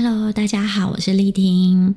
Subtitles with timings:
[0.00, 1.96] Hello，大家好，我是丽婷。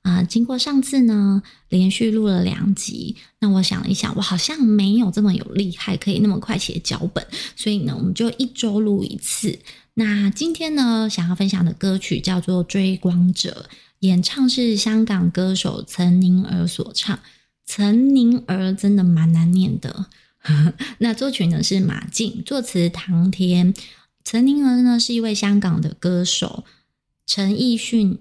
[0.00, 9.58] 啊、呃，经过上次呢，连续录了两集，那我想了一想，我好像没有这么有厉害，可以那么快写脚本，所以呢，我们就一周录一次。
[9.92, 17.18] 那今天呢，想要分享的歌曲叫做《追光者》，演唱是香港歌手陈宁儿所唱。
[17.66, 20.06] 陈宁儿真的蛮难念的。
[20.96, 23.74] 那作曲呢是马竞，作词唐田。
[24.24, 26.64] 陈宁儿呢是一位香港的歌手。
[27.26, 28.18] 陈奕迅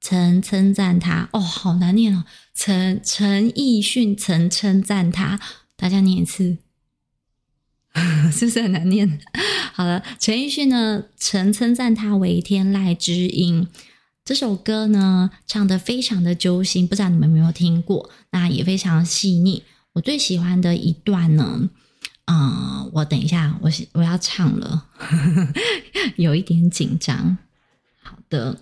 [0.00, 2.24] 曾称赞他哦，好难念哦。
[2.54, 5.40] 陈陈奕迅曾称赞他，
[5.76, 6.58] 大家念一次，
[8.30, 9.20] 是不是很难念？
[9.72, 13.68] 好了，陈奕迅呢曾称赞他为天籁之音。
[14.24, 18.10] 这首歌呢唱得非常的揪心，不知道你们有没有听过？
[18.30, 19.64] 那也非常细腻。
[19.94, 21.68] 我最喜欢的一段呢，
[22.26, 24.86] 嗯、我等一下，我我要唱了，
[26.16, 27.38] 有一点紧张。
[28.12, 28.60] 好的，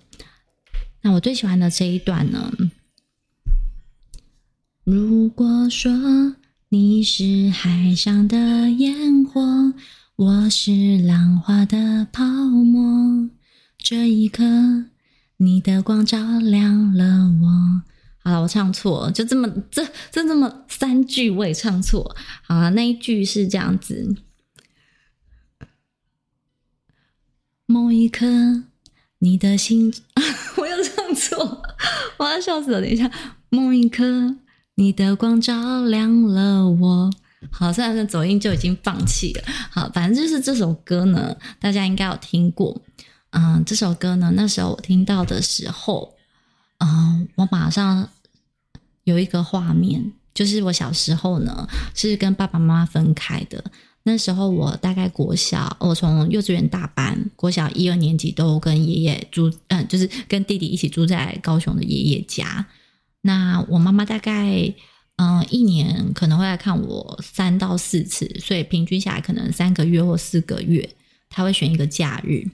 [1.03, 2.53] 那我最喜欢的这一段呢？
[4.85, 6.37] 如果说
[6.69, 9.41] 你是海上的烟火，
[10.15, 13.29] 我是浪花的泡沫，
[13.77, 14.45] 这一刻
[15.39, 17.83] 你的光照亮了我。
[18.23, 22.17] 好了，我唱错，就这么这这这么三句我也唱错。
[22.45, 24.15] 好了，那一句是这样子：
[27.67, 28.70] 某一刻。
[29.21, 29.93] 你的心，
[30.57, 31.63] 我又唱错，
[32.19, 32.81] 我要笑死了。
[32.81, 33.11] 等一下，
[33.51, 34.37] 某一刻，
[34.77, 37.11] 你的光照亮了我。
[37.51, 39.45] 好，现在的走音就已经放弃了。
[39.71, 42.83] 好，反正就是这首歌呢，大家应该有听过。
[43.31, 46.15] 嗯，这首歌呢，那时候我听到的时候，
[46.79, 48.09] 嗯，我马上
[49.05, 53.63] 有一个画面，就是我小时候呢，是跟爸爸妈妈分开的。
[54.03, 62.67] 那时候我大概国小，我从幼稚园大班，国小一二年级都跟爷爷住，嗯，就是跟弟弟一起住在高雄的爷爷家。
[63.21, 64.73] 那我妈妈大概，
[65.17, 70.89] 嗯，一年可能会来看我三到四次，所以平均下来可能三个月或四个月，
[71.29, 72.49] 她会选一个假日。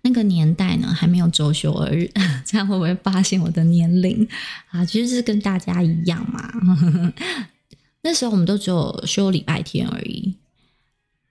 [0.00, 2.10] 那个年代呢，还没有周休二日，
[2.44, 4.26] 这样会不会发现我的年龄
[4.70, 4.84] 啊？
[4.84, 7.12] 其实是跟大家一样嘛。
[8.04, 10.36] 那时候我们都只有休礼拜天而已，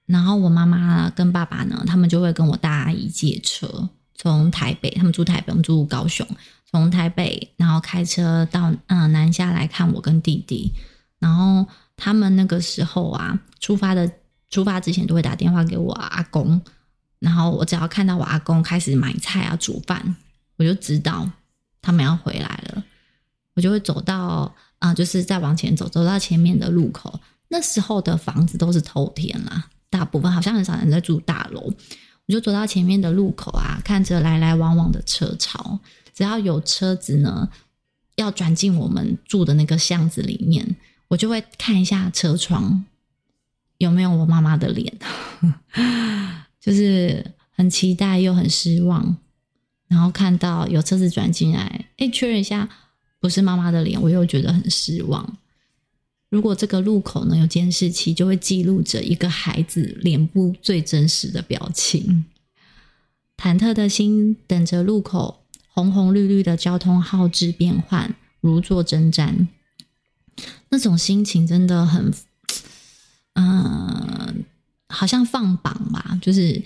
[0.06, 6.26] 然后我妈妈跟爸爸呢，他们就会跟我大阿姨借车，从台北，他们住台北，我们住高雄，
[6.70, 10.72] 从台北然后开车到嗯南下来看我跟弟弟，
[11.20, 11.68] 然后
[11.98, 14.10] 他们那个时候啊，出发的
[14.50, 16.62] 出发之前都会打电话给我阿公，
[17.20, 20.16] 然后我只要看到我阿公开始买菜啊煮饭，
[20.56, 21.30] 我就知道
[21.82, 22.82] 他们要回来了，
[23.56, 24.56] 我就会走到。
[24.82, 27.20] 啊，就是再往前走，走到前面的路口，
[27.50, 31.72] 那时候的房子都是透天啦，大部分好像很少人在住大楼。
[32.28, 35.80] 我就走到前面的路口啊，看着来来往往的车潮，
[36.16, 37.48] 只要有车子呢
[38.16, 40.76] 要转进我们住的那个巷子里面，
[41.10, 42.84] 我就会看一下车窗
[43.78, 44.98] 有没有我妈妈的脸，
[46.60, 49.16] 就是很期待又很失望，
[49.88, 52.68] 然后看到有车子转进来，哎，确认一下。
[53.22, 55.38] 不是妈妈的脸，我又觉得很失望。
[56.30, 62.26] 如果这个路口呢有监视器，就会记录着一个孩子脸部最真实的表情。
[63.38, 69.48] 忐忑的心等着路口红红绿绿的交通号志变换，如坐针毡。
[70.70, 72.12] 那种心情真的很，
[73.34, 74.44] 嗯、
[74.88, 76.64] 好像放榜吧，就是，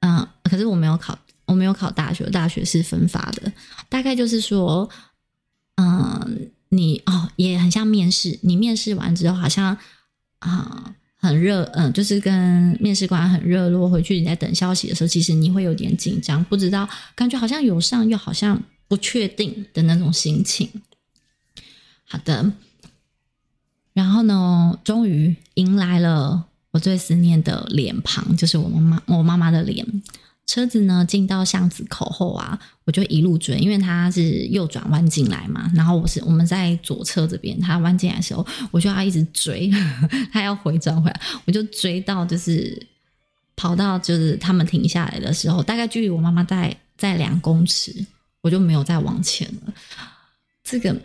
[0.00, 3.52] 嗯、可是我没有考，我没有考大学，大学是分发的，
[3.88, 4.88] 大概就是说。
[5.80, 8.38] 嗯，你哦也很像面试。
[8.42, 9.76] 你面试完之后，好像
[10.40, 13.88] 啊、很热，嗯，就是跟面试官很热络。
[13.88, 20.68] 回去你在等消息的时候，其实你会有点紧张，不知道，感觉好像有上，又好像不确定的那种心情。
[22.04, 22.52] 好的，
[23.92, 29.86] 然后呢，终于迎来了我最思念的脸庞，就是我妈妈，我妈妈的脸。
[30.50, 35.70] 车子呢进到巷子口后啊，我就一路追，因为他是右转弯进来嘛。
[35.76, 39.70] 然后我是我们在左侧这边，他弯进来的时候，我就要一直追，
[40.32, 42.84] 他要回转回来，我就追到就是
[43.54, 48.04] 跑到就是他们停下来的时候，大概距离我妈妈在在两公尺，
[48.40, 49.72] 我就没有再往前了。
[50.64, 51.00] 这个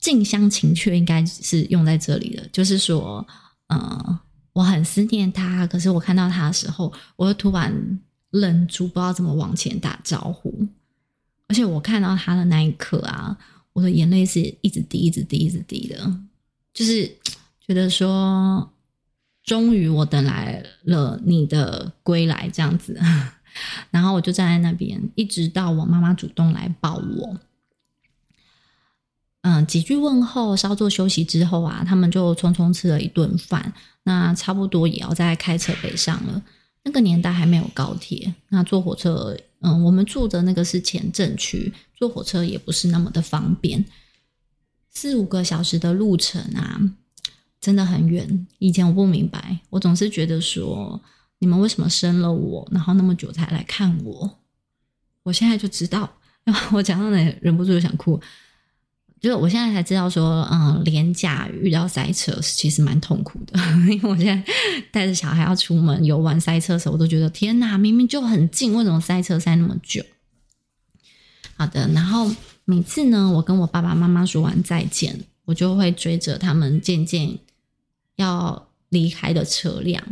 [0.00, 3.24] 近乡情怯应该是用在这里的，就是说，
[3.68, 4.18] 嗯，
[4.52, 8.00] 我很思念他，可是我看到他的时候，我就突然。
[8.30, 10.66] 忍住不知道怎么往前打招呼，
[11.48, 13.36] 而且我看到他的那一刻啊，
[13.72, 16.12] 我的眼泪是一直滴、一直滴、一直滴的，
[16.72, 17.10] 就是
[17.66, 18.72] 觉得说，
[19.42, 22.98] 终于我等来了你的归来这样子，
[23.90, 27.36] 然后我就站在那边，一直到我妈妈主动来抱我。
[29.42, 33.72] 嗯，几句问候，稍作休息之后啊，他们就匆匆吃了一顿饭。
[34.02, 36.42] 那差不多也要再开车北上了。
[36.82, 43.84] 那个年代还没有高铁，那坐火车，嗯，我们住的那个是前镇区，坐火车也不是那么的方便，
[44.88, 46.80] 四五个小时的路程啊，
[47.60, 48.46] 真的很远。
[48.58, 51.00] 以前我不明白，我总是觉得说，
[51.38, 54.38] 你们为什么生了我，然后那么久才来看我？
[55.22, 56.10] 我现在就知道，
[56.72, 58.18] 我讲到那忍不住就想哭。
[59.20, 63.60] 就是我现在才知道说，嗯，廉价遇到塞车其实蛮痛苦的，
[63.92, 64.52] 因为我现在
[64.90, 70.02] 带着小孩要出门游玩，塞车的时候，我都觉得天哪，明明就很近，为什么塞车塞那么久？
[71.56, 72.34] 好的，然后
[72.64, 77.38] 每次呢，我跟我爸爸妈妈说完再见，我就会追着他们渐渐
[78.16, 80.02] 要离开的车辆，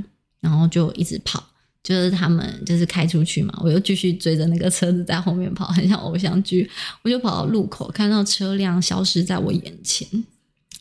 [0.40, 1.43] 然后就一直跑。
[1.88, 6.70] 就是他们就是开出去嘛，我又继续追着那个车子在后面跑，很像偶像剧。
[7.00, 10.06] 我就跑到路口，看到车辆消失在我眼前，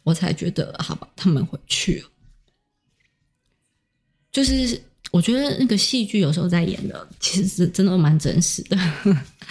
[0.04, 2.10] 我才觉得好吧，他们回去了。
[4.34, 4.82] 就是
[5.12, 8.78] 我觉得那个戏剧有时候在演的，其实是真的蛮真实的。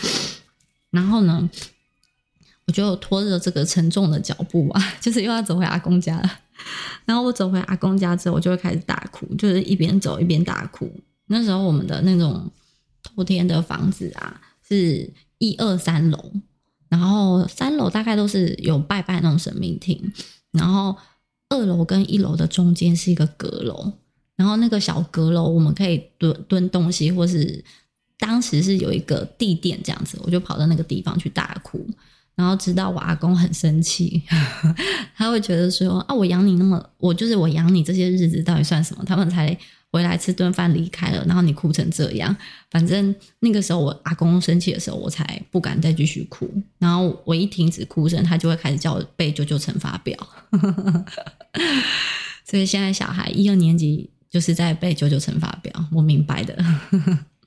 [0.93, 1.49] 然后呢，
[2.67, 6.41] 我就拖着这个沉重的脚步啊，就是又要走回阿公家了。
[7.07, 10.93] 然后我走回阿公家之后，我就会开始大哭，就是一边走一边大哭。
[11.29, 12.51] 那时候我们的那种
[13.03, 16.33] 透天的房子啊，是一二三楼，
[16.89, 20.13] 然后三楼大概都是有拜拜那种神明厅，
[20.53, 20.97] 然后
[21.49, 23.93] 二楼跟一楼的中间是一个阁楼，
[24.37, 27.65] 然后那个小阁楼我们可以蹲蹲东西，或是
[28.19, 31.85] 当时是有一个地垫这样子，我就跑到那个地方去大哭，
[32.35, 34.23] 然后知道我阿公很生气，
[35.17, 39.05] 他会觉得说啊，我养你那么，我就是我养你这些日子到底算什么？
[39.05, 39.59] 他们才。
[39.97, 42.37] 回来吃顿饭离开了，然后你哭成这样，
[42.71, 46.47] 反正那个时候我阿公生气的时候，我才不敢再继续哭。
[46.79, 50.15] 然后我一停止哭声，他就会开始叫我背九九乘法表。
[52.45, 56.63] 所以现在小孩一二年级就是在背九九乘法表，我明白的。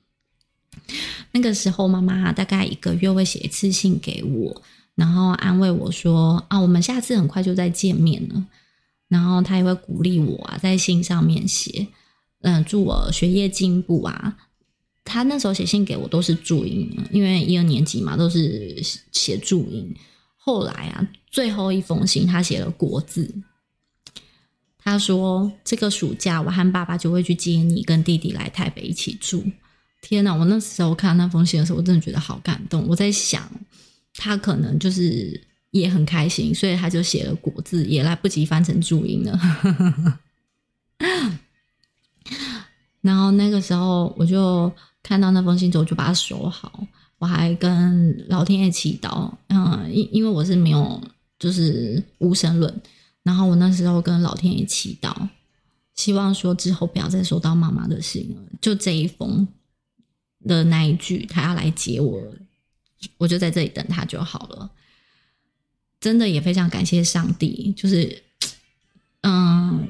[1.34, 4.64] 那个时候妈妈大概一个月会写一次信给我，
[4.96, 8.44] 然后安慰我说：“啊，我们下次很快就再见面了。”
[9.08, 11.88] 然后他也会鼓励我啊，在信上面写。
[12.42, 14.38] 嗯，祝我学业进步啊！
[15.04, 18.82] 他那时候写信给我都是注音，因为一二年级嘛，都是
[19.12, 19.96] 写注音。
[20.38, 23.34] 后来啊，最后一封信他写了国字。
[24.82, 29.44] 他说：“这个暑假我和爸爸就会去接你跟弟弟来台北一起住。”
[30.02, 30.34] 天哪！
[30.34, 32.88] 我那时候看到那封信的时候，我真的觉得好感动。
[32.88, 33.52] 我在想，
[34.14, 35.40] 他可能就是
[35.72, 40.20] 也很开心，所以他就写了国字，也来不及翻成注音了。
[43.02, 46.86] 然后那个时候，我就看到那封信之后，我就把它收好。
[47.18, 51.02] 我还跟老天爷祈祷，嗯，因因为我是没有
[51.38, 52.82] 就是无神论。
[53.24, 55.28] 然后我那时候跟老天爷祈祷，
[55.96, 58.42] 希望说之后不要再收到妈妈的信了。
[58.62, 59.48] 就这一封
[60.46, 62.22] 的那一句，他要来接我，
[63.18, 64.70] 我就在这里等他就好了。
[66.00, 68.24] 真的也非常感谢上帝，就是
[69.24, 69.90] 嗯。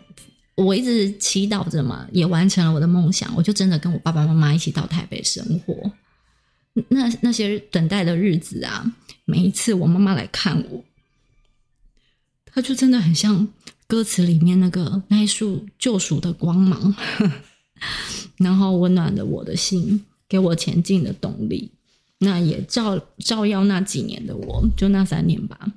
[0.66, 3.34] 我一直祈祷着嘛，也完成了我的梦想。
[3.36, 5.92] 我就真的跟我爸爸妈妈一起到台北生活。
[6.90, 10.84] 那那些等待的日子啊，每一次我妈妈来看我，
[12.46, 13.48] 她就真的很像
[13.88, 16.96] 歌词里面那个那一束救赎的光芒，
[18.38, 21.72] 然后温暖了我的心，给我前进的动力。
[22.20, 25.72] 那也照照耀那几年的我，就那三年吧。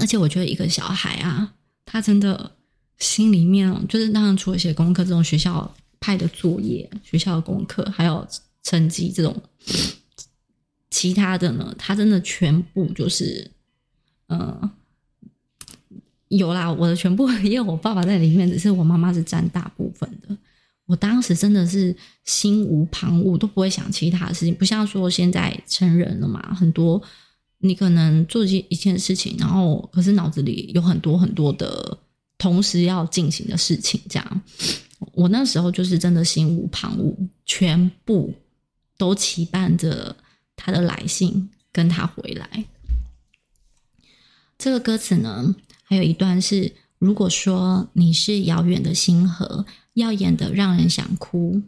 [0.00, 2.57] 而且我觉得一个小孩啊，他真的。
[2.98, 8.26] 心里面就是当然，除了写功课这种学校派的作业、学校的功课，还有
[8.64, 9.40] 成绩这种，
[10.90, 13.50] 其他的呢，他真的全部就是，
[14.26, 14.70] 嗯、呃，
[16.28, 20.36] 有啦，我的全部也有我爸爸在里面，只是我妈妈是占大部分的。
[20.86, 27.00] 我当时真的是心无旁骛，都不会想其他的事情，不像说现在成人了嘛，很多
[27.58, 31.96] 你可能做一一件事情，然后可是脑子里有很多很多的。
[32.38, 34.42] 同时要进行的事情，这样，
[35.12, 38.32] 我那时候就是真的心无旁骛，全部
[38.96, 40.16] 都期盼着
[40.56, 42.64] 他的来信，跟他回来。
[44.56, 51.62] 这个歌词呢，还有一段是：如果说你是遥远的星河，耀眼的让人想哭，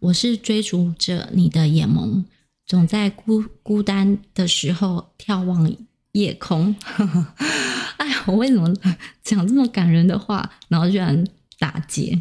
[0.00, 2.24] 我是追逐着你的眼眸，
[2.66, 5.72] 总在孤孤单的时候眺望
[6.12, 6.74] 夜空。
[8.00, 8.74] 哎，我为什么
[9.22, 11.22] 讲这么感人的话，然后居然
[11.58, 12.18] 打结？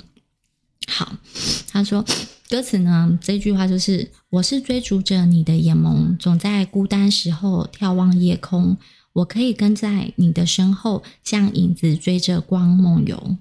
[0.89, 1.15] 好，
[1.69, 2.03] 他说
[2.49, 8.75] 歌词呢，这句话就是：我是追逐着你的眼眸，总在孤单时候眺望夜空。
[9.13, 13.37] 我可以跟在你的身后，像影子追着光梦游。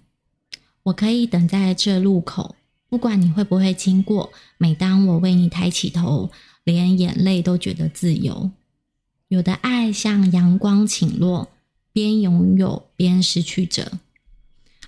[0.85, 2.55] 我可以等在这路口，
[2.89, 4.31] 不管你会不会经过。
[4.59, 6.31] 每当我为你抬起头，
[6.63, 8.53] 连眼泪都觉得自由。
[9.27, 11.49] 有的爱像阳光倾落，
[11.99, 13.99] 边拥有边失去着。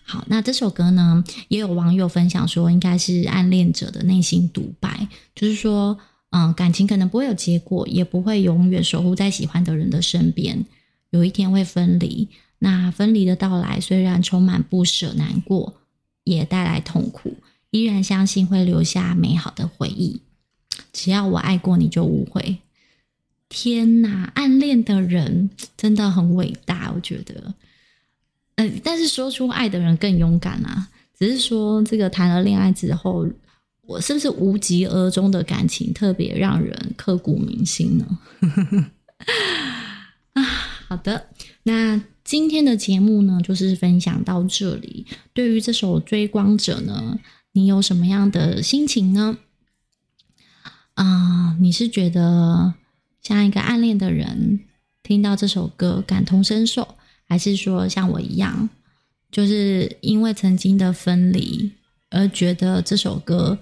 [0.05, 5.99] 好，那这首歌呢，也有网友分享说，应该是暗恋者的内心独白，就是说，
[6.31, 10.64] 嗯，感情可能不会有结果，也不会永远守护在喜欢的人的身边，
[11.11, 12.29] 有一天会分离。
[12.61, 15.75] 那分离的到来，虽然充满不舍、难过，
[16.23, 17.35] 也带来痛苦，
[17.73, 20.21] 依然相信会留下美好的回忆。
[20.93, 22.59] 只要我爱过你，就无悔。
[23.50, 27.52] 天哪，暗恋的人真的很伟大，我觉得。
[28.54, 30.88] 嗯、但是说出爱的人更勇敢啊。
[31.19, 33.28] 只是说，这个谈了恋爱之后，
[33.83, 38.19] 我是不是无疾而终的感情特别让人刻骨铭心呢？
[40.33, 40.42] 啊，
[40.87, 41.26] 好的，
[41.64, 45.04] 那今天的节目呢，就是分享到这里。
[45.35, 47.19] 对于这首《追光者》呢，
[47.52, 49.38] 你有什么样的心情呢？
[50.95, 52.75] 啊、你是觉得？
[53.23, 54.61] 像一个暗恋的人，
[55.03, 56.97] 听到这首歌感同身受，
[57.29, 58.69] 还是说像我一样，
[59.31, 61.73] 就是因为曾经的分离
[62.11, 63.59] 而觉得这首歌，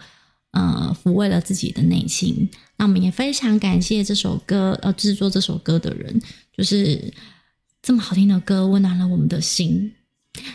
[0.52, 2.48] 呃，抚慰了自己的内心。
[2.76, 6.20] 那我们也非常感谢这首歌，呃，制作这首歌的人，
[6.56, 7.12] 就是
[7.82, 9.92] 这么好听的歌，温暖了我们的心。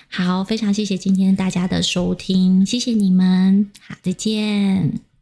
[0.07, 5.12] 好，非常谢谢今天大家的收听，谢谢你们，好，再见。